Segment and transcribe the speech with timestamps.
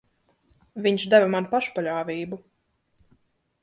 [0.85, 2.43] Viņš deva man pašpaļāvību.